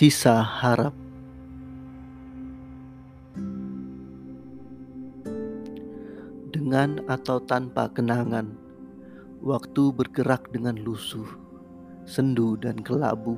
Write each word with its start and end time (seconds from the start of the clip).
Sisa 0.00 0.40
harap. 0.40 0.96
Dengan 6.48 7.04
atau 7.04 7.36
tanpa 7.44 7.92
kenangan 7.92 8.48
Waktu 9.44 9.92
bergerak 9.92 10.48
dengan 10.56 10.80
lusuh 10.80 11.28
Sendu 12.08 12.56
dan 12.56 12.80
kelabu. 12.80 13.36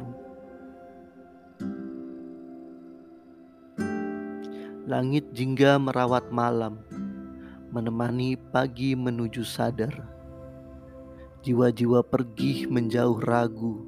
Langit 4.87 5.35
jingga 5.35 5.83
merawat 5.83 6.31
malam 6.31 6.79
Menemani 7.75 8.39
pagi 8.39 8.95
menuju 8.95 9.43
sadar. 9.43 9.99
Jiwa-jiwa 11.43 12.07
pergi 12.07 12.71
menjauh 12.71 13.19
ragu 13.19 13.83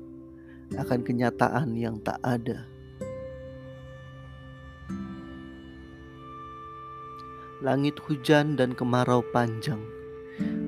Akan 0.75 1.07
kenyataan 1.07 1.71
yang 1.79 2.03
tak 2.03 2.19
ada 2.19 2.74
Langit 7.65 7.97
hujan 8.05 8.61
dan 8.61 8.77
kemarau 8.77 9.25
panjang 9.33 9.81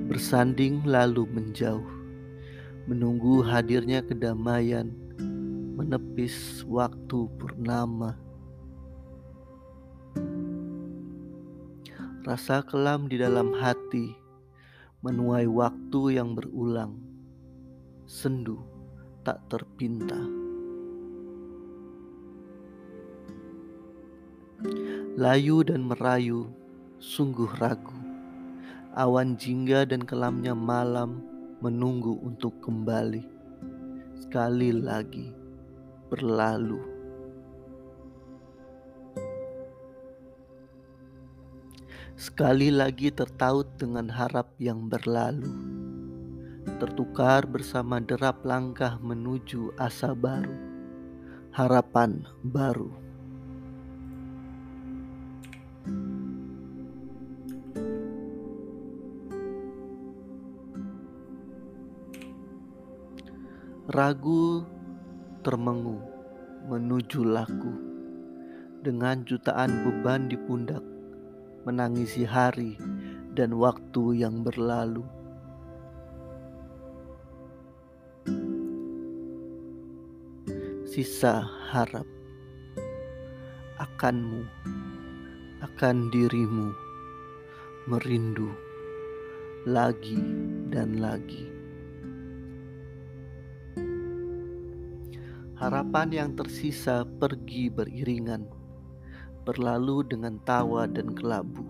Bersanding 0.09 0.81
lalu 0.81 1.29
menjauh 1.29 1.85
Menunggu 2.89 3.45
hadirnya 3.45 4.01
kedamaian 4.01 4.89
Menepis 5.77 6.65
waktu 6.65 7.29
purnama 7.37 8.17
Rasa 12.25 12.65
kelam 12.65 13.05
di 13.07 13.21
dalam 13.21 13.53
hati 13.55 14.27
menuai 15.07 15.45
waktu 15.45 16.19
yang 16.19 16.33
berulang. 16.33 16.97
Sendu 18.03 18.59
tak 19.21 19.45
terpinta. 19.47 20.17
Layu 25.15 25.63
dan 25.63 25.87
merayu, 25.87 26.51
sungguh 26.97 27.49
ragu. 27.61 27.93
Awan 28.97 29.37
jingga 29.37 29.85
dan 29.85 30.01
kelamnya 30.01 30.57
malam 30.57 31.21
menunggu 31.61 32.17
untuk 32.25 32.57
kembali. 32.65 33.21
Sekali 34.17 34.73
lagi 34.73 35.29
berlalu. 36.09 36.81
Sekali 42.17 42.73
lagi 42.73 43.13
tertaut 43.13 43.77
dengan 43.77 44.09
harap 44.09 44.57
yang 44.57 44.89
berlalu, 44.89 45.53
tertukar 46.81 47.45
bersama 47.45 48.01
derap 48.01 48.41
langkah 48.41 48.97
menuju 48.97 49.77
asa 49.77 50.17
baru, 50.17 50.57
harapan 51.53 52.25
baru. 52.41 53.06
Ragu 63.87 64.67
termengu 65.47 65.95
menuju 66.67 67.23
laku 67.23 67.71
dengan 68.83 69.23
jutaan 69.23 69.87
beban 69.87 70.27
di 70.27 70.35
pundak 70.35 70.83
menangisi 71.63 72.27
hari 72.27 72.75
dan 73.31 73.55
waktu 73.55 74.27
yang 74.27 74.43
berlalu. 74.43 75.07
Sisa 80.83 81.47
harap 81.71 82.03
akanmu, 83.79 84.43
akan 85.63 86.11
dirimu, 86.11 86.75
merindu 87.87 88.51
lagi 89.63 90.19
dan 90.75 90.99
lagi. 90.99 91.56
Harapan 95.57 96.13
yang 96.13 96.31
tersisa 96.37 97.01
pergi 97.01 97.73
beriringan 97.73 98.45
berlalu 99.41 100.05
dengan 100.05 100.37
tawa 100.45 100.85
dan 100.85 101.17
kelabu. 101.17 101.65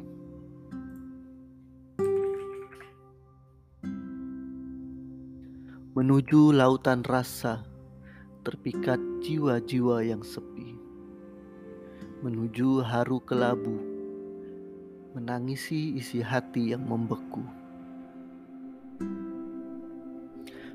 Menuju 5.95 6.51
lautan 6.51 6.99
rasa, 7.07 7.63
terpikat 8.43 8.99
jiwa-jiwa 9.23 10.03
yang 10.03 10.19
sepi. 10.19 10.75
Menuju 12.27 12.83
haru 12.83 13.23
kelabu, 13.23 13.79
menangisi 15.15 15.95
isi 15.95 16.19
hati 16.19 16.75
yang 16.75 16.83
membeku. 16.83 17.39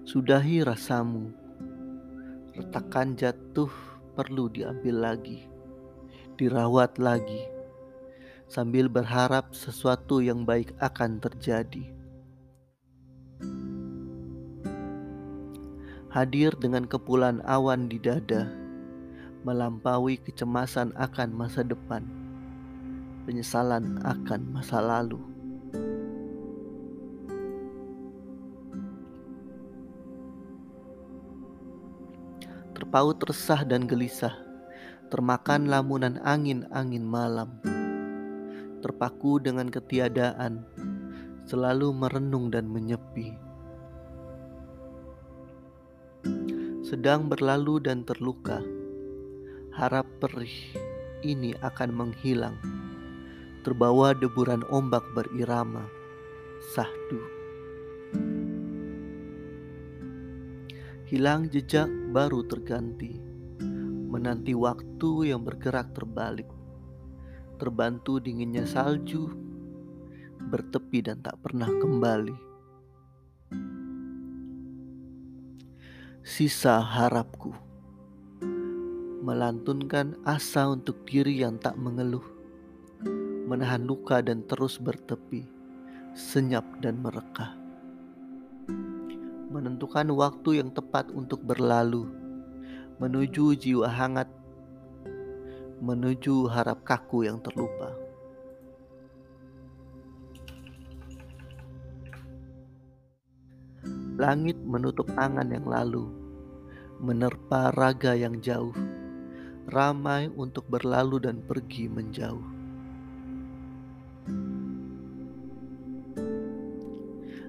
Sudahi 0.08 0.64
rasamu, 0.64 1.41
retakan 2.56 3.16
jatuh 3.16 3.70
perlu 4.16 4.52
diambil 4.52 5.12
lagi 5.12 5.52
dirawat 6.42 6.98
lagi, 6.98 7.46
sambil 8.50 8.90
berharap 8.90 9.54
sesuatu 9.54 10.18
yang 10.18 10.42
baik 10.42 10.74
akan 10.82 11.22
terjadi. 11.22 11.86
Hadir 16.10 16.52
dengan 16.60 16.84
kepulan 16.84 17.40
awan 17.48 17.88
di 17.88 17.96
dada, 17.96 18.50
melampaui 19.46 20.20
kecemasan 20.20 20.92
akan 20.98 21.30
masa 21.32 21.64
depan, 21.64 22.04
penyesalan 23.24 24.02
akan 24.04 24.42
masa 24.52 24.82
lalu. 24.82 25.31
Terpaut 32.92 33.24
resah 33.24 33.64
dan 33.64 33.88
gelisah. 33.88 34.36
Termakan 35.08 35.64
lamunan 35.72 36.20
angin-angin 36.28 37.00
malam, 37.00 37.56
terpaku 38.84 39.40
dengan 39.40 39.72
ketiadaan, 39.72 40.60
selalu 41.48 41.88
merenung 41.96 42.52
dan 42.52 42.68
menyepi. 42.68 43.32
Sedang 46.84 47.32
berlalu 47.32 47.80
dan 47.80 48.04
terluka, 48.04 48.60
harap 49.72 50.04
perih 50.20 50.52
ini 51.24 51.56
akan 51.64 51.96
menghilang, 51.96 52.60
terbawa 53.64 54.12
deburan 54.12 54.68
ombak 54.68 55.08
berirama, 55.16 55.88
sahdu. 56.76 57.24
Hilang 61.08 61.48
jejak 61.48 61.88
baru 62.12 62.44
terganti 62.44 63.32
menanti 64.12 64.52
waktu 64.52 65.32
yang 65.32 65.40
bergerak 65.40 65.96
terbalik, 65.96 66.44
terbantu 67.56 68.20
dinginnya 68.20 68.68
salju, 68.68 69.32
bertepi 70.52 71.00
dan 71.00 71.24
tak 71.24 71.40
pernah 71.40 71.72
kembali. 71.72 72.36
Sisa 76.20 76.84
harapku 76.84 77.56
melantunkan 79.24 80.12
asa 80.28 80.68
untuk 80.68 81.08
diri 81.08 81.40
yang 81.40 81.56
tak 81.56 81.80
mengeluh, 81.80 82.26
menahan 83.48 83.80
luka 83.80 84.20
dan 84.20 84.44
terus 84.44 84.76
bertepi, 84.76 85.48
senyap 86.12 86.68
dan 86.84 87.00
merekah. 87.00 87.56
Menentukan 89.52 90.08
waktu 90.16 90.64
yang 90.64 90.72
tepat 90.72 91.12
untuk 91.12 91.44
berlalu 91.44 92.08
menuju 92.96 93.58
jiwa 93.58 93.90
hangat, 93.90 94.30
menuju 95.82 96.48
harap 96.48 96.80
kaku 96.86 97.26
yang 97.26 97.36
terlupa. 97.42 97.92
Langit 104.16 104.56
menutup 104.62 105.10
angan 105.18 105.50
yang 105.52 105.66
lalu, 105.66 106.08
menerpa 107.02 107.74
raga 107.74 108.14
yang 108.14 108.38
jauh, 108.38 108.72
ramai 109.68 110.30
untuk 110.32 110.64
berlalu 110.70 111.26
dan 111.26 111.42
pergi 111.42 111.92
menjauh. 111.92 112.51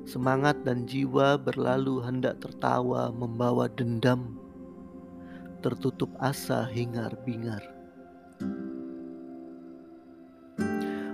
Semangat 0.04 0.60
dan 0.68 0.84
jiwa 0.84 1.40
berlalu 1.40 2.04
hendak 2.04 2.44
tertawa 2.44 3.10
membawa 3.16 3.72
dendam 3.72 4.36
tertutup 5.64 6.12
asa 6.20 6.68
hingar-bingar. 6.68 7.64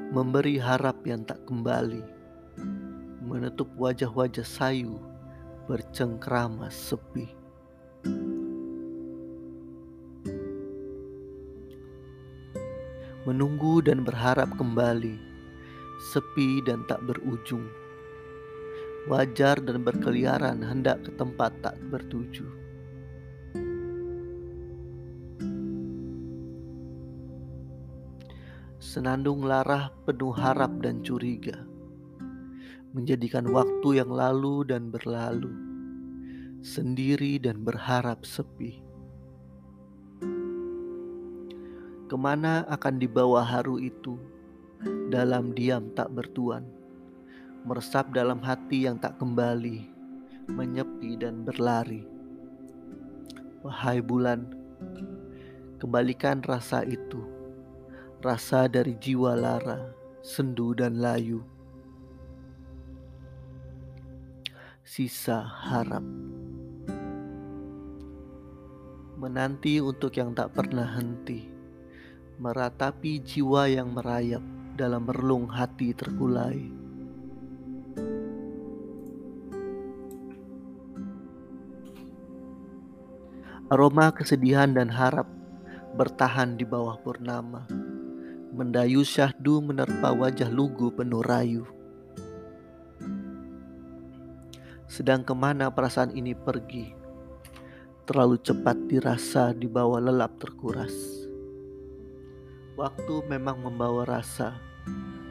Memberi 0.09 0.57
harap 0.57 1.05
yang 1.05 1.21
tak 1.21 1.37
kembali, 1.45 2.01
menutup 3.21 3.69
wajah-wajah 3.77 4.41
sayu 4.41 4.97
bercengkrama 5.69 6.73
sepi. 6.73 7.39
menunggu 13.29 13.85
dan 13.85 14.01
berharap 14.01 14.49
kembali, 14.57 15.13
sepi 16.09 16.65
dan 16.65 16.81
tak 16.89 16.97
berujung, 17.05 17.69
wajar 19.07 19.61
dan 19.63 19.85
berkeliaran 19.85 20.59
hendak 20.59 21.05
ke 21.07 21.11
tempat 21.15 21.55
tak 21.63 21.79
bertuju. 21.87 22.43
Senandung 28.79 29.45
larah 29.45 29.93
penuh 30.07 30.33
harap 30.33 30.81
dan 30.81 31.05
curiga, 31.05 31.67
menjadikan 32.95 33.45
waktu 33.53 34.01
yang 34.01 34.09
lalu 34.09 34.65
dan 34.65 34.89
berlalu, 34.89 35.51
sendiri 36.65 37.37
dan 37.37 37.61
berharap 37.61 38.25
sepi. 38.25 38.81
Ke 42.09 42.17
mana 42.17 42.65
akan 42.65 42.97
dibawa 42.97 43.45
haru 43.45 43.77
itu 43.77 44.17
dalam 45.13 45.53
diam 45.53 45.93
tak 45.93 46.09
bertuan, 46.09 46.65
meresap 47.69 48.09
dalam 48.09 48.41
hati 48.41 48.89
yang 48.89 48.97
tak 48.97 49.21
kembali, 49.21 49.85
menyepi 50.49 51.21
dan 51.21 51.45
berlari. 51.45 52.01
Wahai 53.61 54.01
bulan, 54.01 54.49
kembalikan 55.77 56.41
rasa 56.41 56.81
itu, 56.81 57.21
rasa 58.25 58.65
dari 58.65 58.97
jiwa 58.97 59.37
lara, 59.37 59.93
sendu 60.25 60.73
dan 60.73 60.97
layu. 60.97 61.45
Sisa 64.81 65.45
harap 65.45 66.01
menanti 69.21 69.77
untuk 69.77 70.17
yang 70.17 70.33
tak 70.33 70.57
pernah 70.57 70.97
henti 70.97 71.45
meratapi 72.39 73.19
jiwa 73.21 73.67
yang 73.69 73.93
merayap 73.93 74.41
dalam 74.79 75.05
merlung 75.05 75.51
hati 75.51 75.91
terkulai. 75.91 76.78
Aroma 83.69 84.09
kesedihan 84.09 84.73
dan 84.73 84.89
harap 84.89 85.29
bertahan 85.93 86.57
di 86.57 86.65
bawah 86.65 86.97
purnama. 87.05 87.69
Mendayu 88.49 89.05
syahdu 89.05 89.61
menerpa 89.61 90.09
wajah 90.09 90.49
lugu 90.49 90.89
penuh 90.89 91.21
rayu. 91.21 91.69
Sedang 94.89 95.21
ke 95.21 95.37
mana 95.37 95.69
perasaan 95.69 96.17
ini 96.17 96.33
pergi? 96.33 96.97
Terlalu 98.09 98.41
cepat 98.41 98.89
dirasa 98.89 99.53
di 99.53 99.69
bawah 99.69 100.01
lelap 100.01 100.41
terkuras. 100.41 101.29
Waktu 102.73 103.29
memang 103.29 103.61
membawa 103.61 104.01
rasa, 104.17 104.57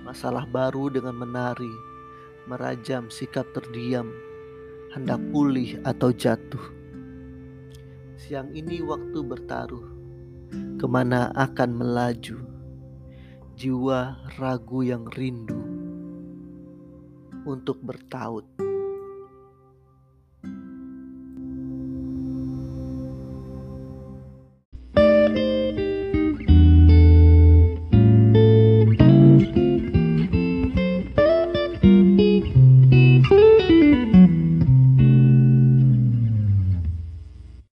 masalah 0.07 0.47
baru 0.47 0.95
dengan 0.95 1.27
menari, 1.27 1.75
merajam 2.47 3.11
sikap 3.11 3.51
terdiam, 3.51 4.07
hendak 4.95 5.19
pulih 5.35 5.83
atau 5.83 6.15
jatuh. 6.15 6.78
Siang 8.29 8.53
ini 8.53 8.85
waktu 8.85 9.25
bertaruh, 9.25 9.89
ke 10.77 10.85
mana 10.85 11.33
akan 11.33 11.81
melaju, 11.81 12.37
jiwa 13.57 14.21
ragu 14.37 14.85
yang 14.85 15.09
rindu 15.17 15.57
untuk 17.49 17.81
bertaut. 17.81 18.45